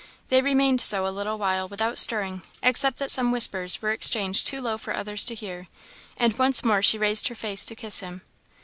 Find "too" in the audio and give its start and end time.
4.47-4.59